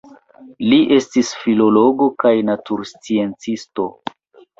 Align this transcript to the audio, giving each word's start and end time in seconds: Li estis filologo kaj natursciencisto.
Li 0.69 0.77
estis 0.95 1.29
filologo 1.41 2.07
kaj 2.23 2.31
natursciencisto. 2.47 3.87